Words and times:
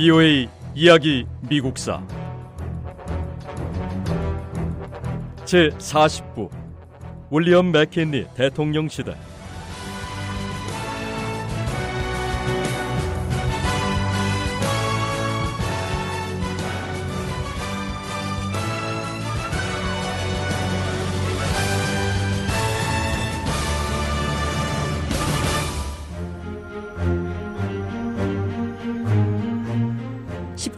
BOA 0.00 0.48
이야기 0.74 1.26
미국사. 1.46 2.02
제 5.44 5.68
40부 5.68 6.48
윌리엄 7.30 7.70
맥킨리 7.70 8.26
대통령 8.34 8.88
시대 8.88 9.14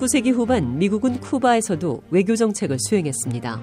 19세기 0.02 0.32
후반 0.32 0.78
미국은 0.78 1.20
쿠바에서도 1.20 2.02
외교 2.10 2.34
정책을 2.34 2.78
수행했습니다. 2.80 3.62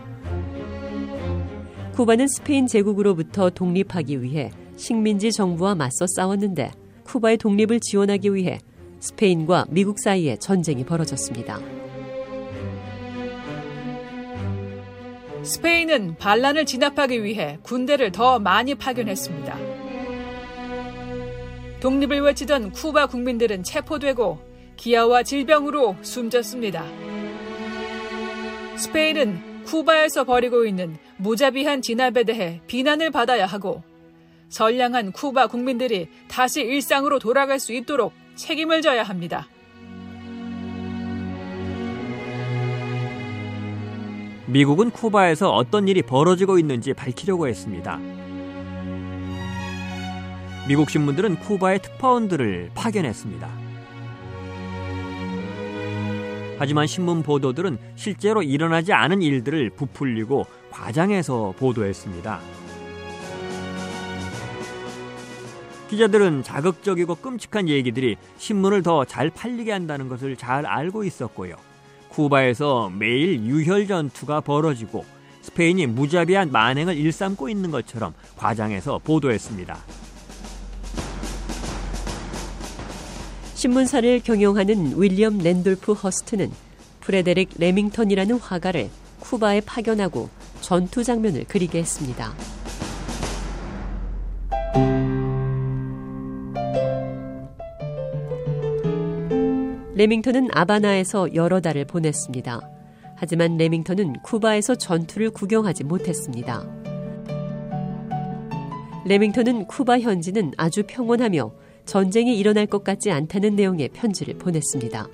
쿠바는 1.94 2.28
스페인 2.30 2.66
제국으로부터 2.66 3.50
독립하기 3.50 4.22
위해 4.22 4.52
식민지 4.78 5.32
정부와 5.32 5.76
맞서 5.76 6.06
싸웠는데 6.08 6.72
쿠바의 7.04 7.38
독립을 7.38 7.82
지원하기 7.82 8.34
위해 8.34 8.60
스페인과 9.02 9.66
미국 9.70 10.00
사이에 10.00 10.38
전쟁이 10.38 10.86
벌어졌습니다. 10.86 11.60
스페인은 15.44 16.16
반란을 16.18 16.66
진압하기 16.66 17.24
위해 17.24 17.60
군대를 17.64 18.12
더 18.12 18.40
많이 18.40 18.76
파견했습니다. 18.76 19.58
독립을 21.82 22.22
외치던 22.22 22.72
쿠바 22.72 23.08
국민들은 23.08 23.64
체포되고 23.64 24.49
기아와 24.80 25.24
질병으로 25.24 25.98
숨졌습니다. 26.02 26.86
스페인은 28.78 29.64
쿠바에서 29.66 30.24
벌이고 30.24 30.66
있는 30.66 30.98
무자비한 31.18 31.82
진압에 31.82 32.24
대해 32.24 32.62
비난을 32.66 33.12
받아야 33.12 33.46
하고 33.46 33.84
선량한 34.48 35.12
쿠바 35.12 35.48
국민들이 35.48 36.08
다시 36.30 36.62
일상으로 36.62 37.20
돌아갈 37.20 37.60
수 37.60 37.74
있도록 37.74 38.14
책임을 38.36 38.82
져야 38.82 39.04
합니다. 39.04 39.50
미국은 44.48 44.92
쿠바에서 44.92 45.52
어떤 45.52 45.90
일이 45.90 46.02
벌어지고 46.02 46.58
있는지 46.58 46.94
밝히려고 46.94 47.50
했습니다. 47.50 48.00
미국 50.70 50.90
신문들은 50.90 51.40
쿠바의 51.40 51.80
특파원들을 51.80 52.72
파견했습니다. 52.74 53.59
하지만 56.60 56.88
신문 56.88 57.24
보도들은 57.24 57.78
실제로 57.96 58.44
일어나지 58.44 58.92
않은 58.92 59.22
일들을 59.22 59.70
부풀리고 59.72 60.46
과장해서 60.70 61.54
보도했습니다. 61.58 62.40
기자들은 65.90 66.44
자극적이고 66.44 67.16
끔찍한 67.16 67.70
얘기들이 67.70 68.18
신문을 68.38 68.84
더 68.84 69.06
잘 69.06 69.30
팔리게 69.30 69.72
한다는 69.72 70.10
것을 70.10 70.36
잘 70.36 70.66
알고 70.66 71.06
있었고요. 71.06 71.56
쿠바에서 72.10 72.92
매일 72.94 73.40
유혈 73.46 73.88
전투가 73.88 74.42
벌어지고 74.42 75.06
스페인이 75.42 75.88
무자비한 75.88 76.52
만행을 76.52 76.98
일삼고 76.98 77.48
있는 77.48 77.72
것처럼 77.72 78.14
과장해서 78.38 79.00
보도했습니다. 79.04 79.78
신문사를 83.60 84.22
경영하는 84.22 84.94
윌리엄 85.02 85.38
랜돌프 85.38 85.92
허스트는 85.92 86.50
프레데릭 87.02 87.50
레밍턴이라는 87.58 88.38
화가를 88.38 88.90
쿠바에 89.20 89.60
파견하고 89.60 90.30
전투 90.62 91.04
장면을 91.04 91.44
그리게 91.46 91.80
했습니다. 91.80 92.34
레밍턴은 99.94 100.48
아바나에서 100.54 101.36
여러 101.36 101.60
달을 101.60 101.84
보냈습니다. 101.84 102.62
하지만 103.18 103.58
레밍턴은 103.58 104.22
쿠바에서 104.24 104.76
전투를 104.76 105.32
구경하지 105.32 105.84
못했습니다. 105.84 106.66
레밍턴은 109.04 109.66
쿠바 109.66 110.00
현지는 110.00 110.54
아주 110.56 110.84
평온하며 110.88 111.52
전쟁이 111.90 112.38
일어날 112.38 112.68
것 112.68 112.84
같지 112.84 113.10
않다는 113.10 113.56
내용의 113.56 113.90
편지를 113.90 114.36
보냈습니다. 114.38 115.08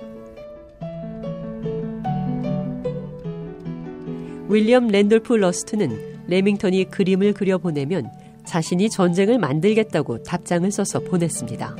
윌리엄 4.49 4.87
랜돌프 4.87 5.35
허스트는 5.35 6.25
레밍턴이 6.27 6.89
그림을 6.89 7.31
그려 7.31 7.57
보내면 7.59 8.11
자신이 8.43 8.89
전쟁을 8.89 9.39
만들겠다고 9.39 10.23
답장을 10.23 10.69
써서 10.69 10.99
보냈습니다. 10.99 11.77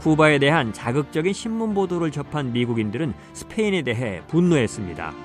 쿠바에 0.00 0.40
대한 0.40 0.72
자극적인 0.72 1.32
신문 1.32 1.74
보도를 1.74 2.10
접한 2.10 2.52
미국인들은 2.52 3.14
스페인에 3.34 3.82
대해 3.82 4.20
분노했습니다. 4.26 5.23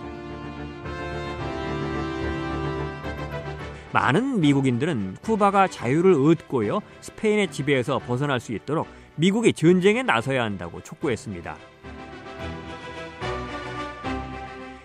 많은 3.91 4.39
미국인들은 4.41 5.17
쿠바가 5.21 5.67
자유를 5.67 6.13
얻고요 6.13 6.81
스페인의 7.01 7.51
지배에서 7.51 7.99
벗어날 7.99 8.39
수 8.39 8.53
있도록 8.53 8.87
미국이 9.15 9.51
전쟁에 9.53 10.03
나서야 10.03 10.43
한다고 10.43 10.81
촉구했습니다. 10.81 11.57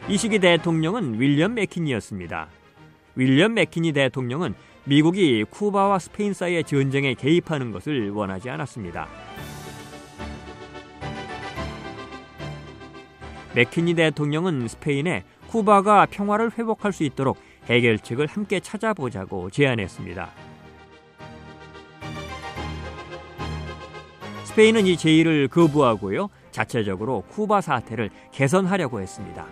이 0.09 0.17
시기 0.19 0.39
대통령은 0.39 1.21
윌리엄 1.21 1.55
맥키니였습니다. 1.55 2.49
윌리엄 3.17 3.55
맥키니 3.55 3.93
대통령은 3.93 4.55
미국이 4.85 5.45
쿠바와 5.49 5.99
스페인 5.99 6.35
사이의 6.35 6.65
전쟁에 6.65 7.15
개입하는 7.15 7.73
것을 7.73 8.11
원하지 8.11 8.51
않았습니다. 8.51 9.09
맥키니 13.55 13.95
대통령은 13.95 14.69
스페인에 14.69 15.25
쿠바가 15.47 16.07
평화를 16.11 16.51
회복할 16.59 16.93
수 16.93 17.05
있도록 17.05 17.39
해결책을 17.69 18.27
함께 18.27 18.61
찾아보자고 18.61 19.51
제안했습니다. 19.51 20.31
스페인은 24.45 24.87
이 24.87 24.97
제의를 24.97 25.49
거부하고요. 25.49 26.29
자체적으로 26.53 27.25
쿠바 27.29 27.61
사태를 27.61 28.11
개선하려고 28.31 29.01
했습니다. 29.01 29.47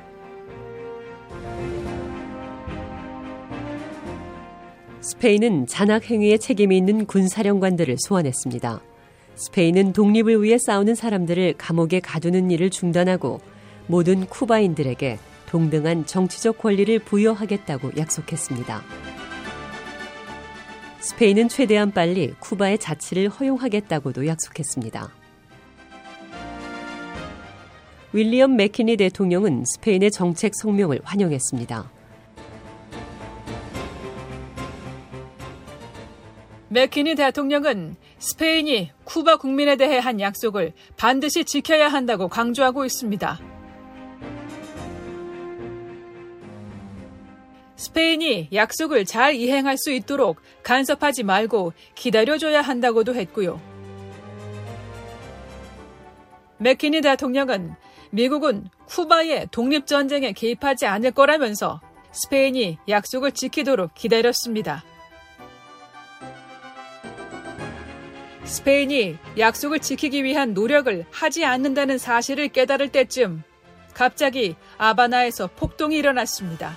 스페인은 5.00 5.66
잔악 5.66 6.08
행위에 6.08 6.38
책임이 6.38 6.76
있는 6.76 7.06
군사령관들을 7.06 7.96
소환했습니다. 7.98 8.80
스페인은 9.34 9.92
독립을 9.92 10.42
위해 10.42 10.58
싸우는 10.58 10.94
사람들을 10.94 11.54
감옥에 11.58 11.98
가두는 11.98 12.52
일을 12.52 12.70
중단하고 12.70 13.40
모든 13.88 14.26
쿠바인들에게 14.26 15.18
동등한 15.52 16.06
정치적 16.06 16.56
권리를 16.56 16.98
부여하겠다고 17.00 17.92
약속했습니다. 17.98 18.82
스페인은 21.00 21.50
최대한 21.50 21.92
빨리 21.92 22.32
쿠바의 22.40 22.78
자치를 22.78 23.28
허용하겠다고도 23.28 24.26
약속했습니다. 24.26 25.10
윌리엄 28.14 28.56
맥키니 28.56 28.96
대통령은 28.96 29.64
스페인의 29.66 30.10
정책 30.10 30.54
성명을 30.54 31.00
환영했습니다. 31.04 31.90
맥키니 36.70 37.14
대통령은 37.14 37.96
스페인이 38.18 38.90
쿠바 39.04 39.36
국민에 39.36 39.76
대해 39.76 39.98
한 39.98 40.18
약속을 40.18 40.72
반드시 40.96 41.44
지켜야 41.44 41.88
한다고 41.88 42.28
강조하고 42.28 42.86
있습니다. 42.86 43.51
스페인이 47.82 48.50
약속을 48.52 49.04
잘 49.04 49.34
이행할 49.34 49.76
수 49.76 49.90
있도록 49.90 50.40
간섭하지 50.62 51.24
말고 51.24 51.72
기다려줘야 51.96 52.60
한다고도 52.60 53.12
했고요. 53.16 53.60
맥키니 56.58 57.00
대통령은 57.00 57.74
미국은 58.12 58.68
쿠바의 58.86 59.48
독립전쟁에 59.50 60.30
개입하지 60.30 60.86
않을 60.86 61.10
거라면서 61.10 61.80
스페인이 62.12 62.78
약속을 62.88 63.32
지키도록 63.32 63.94
기다렸습니다. 63.94 64.84
스페인이 68.44 69.18
약속을 69.38 69.80
지키기 69.80 70.22
위한 70.22 70.54
노력을 70.54 71.04
하지 71.10 71.44
않는다는 71.44 71.98
사실을 71.98 72.46
깨달을 72.46 72.90
때쯤 72.90 73.42
갑자기 73.92 74.54
아바나에서 74.78 75.48
폭동이 75.56 75.96
일어났습니다. 75.96 76.76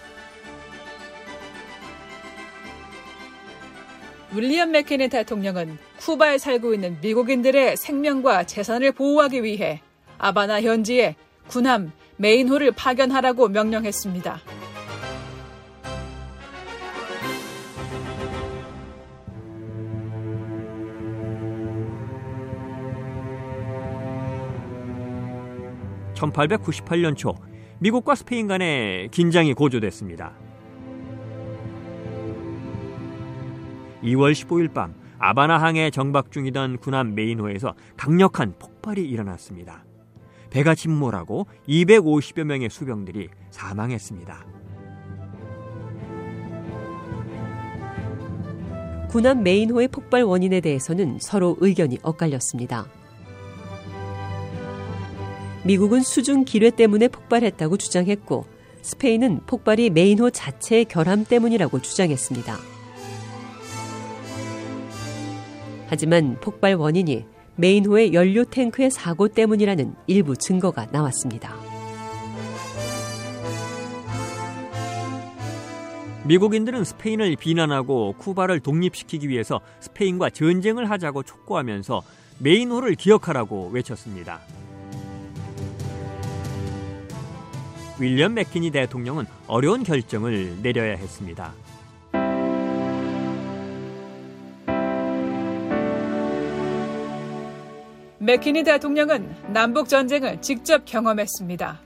윌리엄 4.35 4.71
맥케니 4.71 5.07
대통령은 5.07 5.77
쿠바에 5.99 6.37
살고 6.37 6.73
있는 6.73 6.97
미국인들의 7.01 7.77
생명과 7.77 8.43
재산을 8.43 8.91
보호하기 8.91 9.43
위해 9.43 9.81
아바나 10.17 10.61
현지에 10.61 11.15
군함 11.47 11.93
메인호를 12.17 12.73
파견하라고 12.73 13.47
명령했습니다. 13.47 14.41
(1898년) 26.15 27.15
초 27.15 27.35
미국과 27.79 28.15
스페인 28.15 28.47
간의 28.47 29.09
긴장이 29.11 29.53
고조됐습니다. 29.53 30.33
2월 34.05 34.33
15일 34.33 34.73
밤 34.73 34.93
아바나항에 35.19 35.89
정박 35.91 36.31
중이던 36.31 36.77
군함 36.77 37.15
메인호에서 37.15 37.73
강력한 37.97 38.53
폭발이 38.59 39.03
일어났습니다. 39.03 39.83
배가 40.49 40.75
침몰하고 40.75 41.47
250여 41.67 42.43
명의 42.43 42.69
수병들이 42.69 43.29
사망했습니다. 43.49 44.45
군함 49.09 49.43
메인호의 49.43 49.87
폭발 49.87 50.23
원인에 50.23 50.61
대해서는 50.61 51.17
서로 51.19 51.57
의견이 51.59 51.99
엇갈렸습니다. 52.03 52.85
미국은 55.63 56.01
수중 56.01 56.45
기뢰 56.45 56.69
때문에 56.69 57.07
폭발했다고 57.07 57.77
주장했고 57.77 58.45
스페인은 58.81 59.41
폭발이 59.47 59.89
메인호 59.89 60.29
자체의 60.29 60.85
결함 60.85 61.25
때문이라고 61.25 61.81
주장했습니다. 61.81 62.74
하지만 65.95 66.37
폭발 66.41 66.75
원인이 66.75 67.23
메인호의 67.55 68.13
연료 68.13 68.43
탱크의 68.43 68.91
사고 68.91 69.29
때문이라는 69.29 69.95
일부 70.07 70.35
증거가 70.35 70.85
나왔습니다. 70.87 71.55
미국인들은 76.25 76.83
스페인을 76.83 77.37
비난하고 77.37 78.15
쿠바를 78.17 78.59
독립시키기 78.59 79.29
위해서 79.29 79.61
스페인과 79.79 80.31
전쟁을 80.31 80.89
하자고 80.89 81.23
촉구하면서 81.23 82.03
메인호를 82.39 82.95
기억하라고 82.95 83.69
외쳤습니다. 83.69 84.41
윌리엄 88.01 88.33
맥키니 88.33 88.71
대통령은 88.71 89.27
어려운 89.47 89.83
결정을 89.83 90.57
내려야 90.61 90.97
했습니다. 90.97 91.53
맥키니 98.25 98.63
대통령은 98.63 99.35
남북 99.53 99.87
전쟁을 99.87 100.41
직접 100.41 100.83
경험했습니다. 100.83 101.79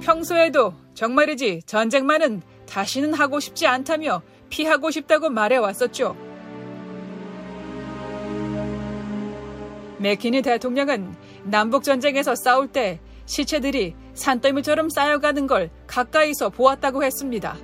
평소에도 0.00 0.72
정말이지 0.94 1.64
전쟁만은 1.66 2.40
다시는 2.66 3.12
하고 3.12 3.40
싶지 3.40 3.66
않다며 3.66 4.22
피하고 4.48 4.90
싶다고 4.90 5.28
말해왔었죠. 5.28 6.16
맥키니 9.98 10.40
대통령은 10.40 11.14
남북 11.42 11.84
전쟁에서 11.84 12.34
싸울 12.34 12.68
때 12.68 13.00
시체들이 13.26 13.94
산더미처럼 14.14 14.88
쌓여가는 14.88 15.46
걸 15.46 15.68
가까이서 15.86 16.48
보았다고 16.48 17.04
했습니다. 17.04 17.54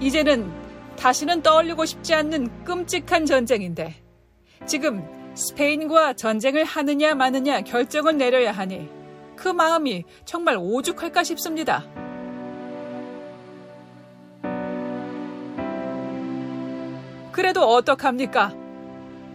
이제는 0.00 0.67
다시는 0.98 1.42
떠올리고 1.42 1.84
싶지 1.84 2.12
않는 2.14 2.64
끔찍한 2.64 3.24
전쟁인데 3.24 3.94
지금 4.66 5.02
스페인과 5.34 6.14
전쟁을 6.14 6.64
하느냐 6.64 7.14
마느냐 7.14 7.60
결정을 7.60 8.18
내려야 8.18 8.50
하니 8.50 8.88
그 9.36 9.48
마음이 9.48 10.04
정말 10.24 10.56
오죽할까 10.58 11.22
싶습니다. 11.22 11.84
그래도 17.30 17.62
어떡합니까? 17.62 18.52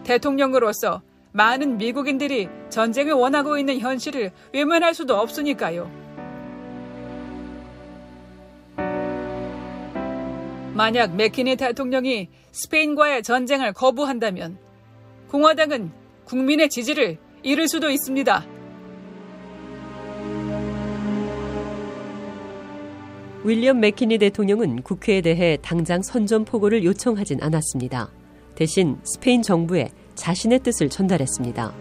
대통령으로서 0.04 1.00
많은 1.32 1.78
미국인들이 1.78 2.50
전쟁을 2.68 3.14
원하고 3.14 3.56
있는 3.56 3.78
현실을 3.78 4.30
외면할 4.52 4.92
수도 4.92 5.16
없으니까요. 5.16 6.03
만약 10.74 11.14
맥키니 11.14 11.54
대통령이 11.54 12.28
스페인과의 12.50 13.22
전쟁을 13.22 13.72
거부한다면 13.72 14.58
공화당은 15.30 15.92
국민의 16.24 16.68
지지를 16.68 17.16
잃을 17.44 17.68
수도 17.68 17.90
있습니다. 17.90 18.44
윌리엄 23.44 23.78
맥키니 23.78 24.18
대통령은 24.18 24.82
국회에 24.82 25.20
대해 25.20 25.58
당장 25.62 26.02
선전포고를 26.02 26.82
요청하진 26.82 27.40
않았습니다. 27.40 28.10
대신 28.56 28.98
스페인 29.04 29.42
정부에 29.42 29.90
자신의 30.16 30.60
뜻을 30.60 30.88
전달했습니다. 30.88 31.72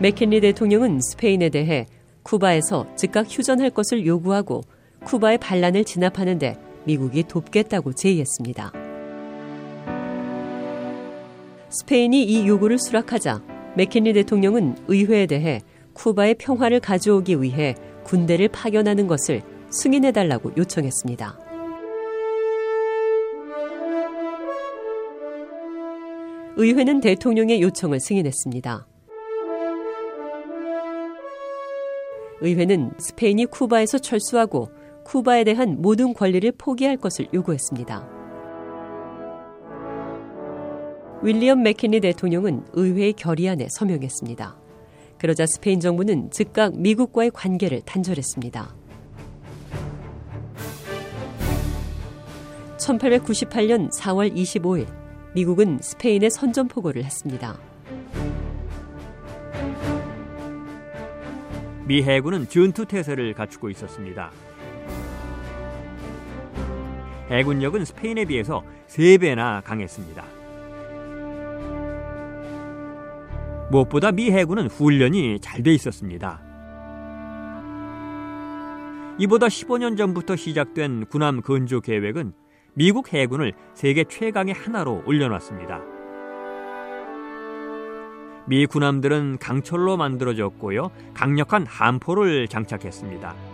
맥키니 0.00 0.40
대통령은 0.40 1.00
스페인에 1.00 1.50
대해 1.50 1.86
쿠바에서 2.24 2.96
즉각 2.96 3.26
휴전할 3.28 3.70
것을 3.70 4.04
요구하고 4.04 4.62
쿠바의 5.04 5.38
반란을 5.38 5.84
진압하는데 5.84 6.56
미국이 6.84 7.22
돕겠다고 7.24 7.92
제의했습니다. 7.92 8.72
스페인이 11.70 12.22
이 12.22 12.46
요구를 12.46 12.78
수락하자 12.78 13.42
맥킨리 13.76 14.12
대통령은 14.12 14.76
의회에 14.88 15.26
대해 15.26 15.60
쿠바의 15.94 16.36
평화를 16.36 16.80
가져오기 16.80 17.42
위해 17.42 17.74
군대를 18.04 18.48
파견하는 18.48 19.06
것을 19.06 19.42
승인해달라고 19.70 20.52
요청했습니다. 20.56 21.38
의회는 26.56 27.00
대통령의 27.00 27.60
요청을 27.62 27.98
승인했습니다. 27.98 28.86
의회는 32.40 32.92
스페인이 32.98 33.46
쿠바에서 33.46 33.98
철수하고 33.98 34.68
쿠바에 35.04 35.44
대한 35.44 35.80
모든 35.80 36.14
권리를 36.14 36.50
포기할 36.58 36.96
것을 36.96 37.28
요구했습니다. 37.32 38.08
윌리엄 41.22 41.62
맥키니 41.62 42.00
대통령은 42.00 42.66
의회의 42.72 43.12
결의안에 43.14 43.68
서명했습니다. 43.70 44.56
그러자 45.18 45.46
스페인 45.46 45.80
정부는 45.80 46.30
즉각 46.30 46.76
미국과의 46.76 47.30
관계를 47.30 47.80
단절했습니다. 47.82 48.74
1898년 52.76 53.90
4월 53.98 54.34
25일 54.34 54.86
미국은 55.34 55.78
스페인에 55.80 56.28
선전포고를 56.28 57.04
했습니다. 57.04 57.58
미 61.86 62.02
해군은 62.02 62.48
전투 62.48 62.84
태세를 62.86 63.34
갖추고 63.34 63.70
있었습니다. 63.70 64.30
해군력은 67.30 67.84
스페인에 67.84 68.24
비해서 68.26 68.62
3배나 68.88 69.62
강했습니다. 69.64 70.24
무엇보다 73.70 74.12
미 74.12 74.30
해군은 74.30 74.68
훈련이 74.68 75.40
잘 75.40 75.62
돼 75.62 75.72
있었습니다. 75.72 76.40
이보다 79.18 79.46
15년 79.46 79.96
전부터 79.96 80.36
시작된 80.36 81.06
군함 81.06 81.40
건조 81.40 81.80
계획은 81.80 82.32
미국 82.74 83.12
해군을 83.12 83.52
세계 83.74 84.04
최강의 84.04 84.52
하나로 84.54 85.02
올려놨습니다. 85.06 85.80
미 88.46 88.66
군함들은 88.66 89.38
강철로 89.38 89.96
만들어졌고요. 89.96 90.90
강력한 91.14 91.64
함포를 91.64 92.48
장착했습니다. 92.48 93.53